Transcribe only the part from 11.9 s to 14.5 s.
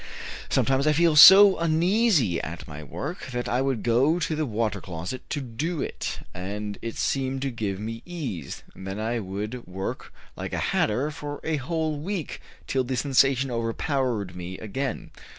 week, till the sensation overpowered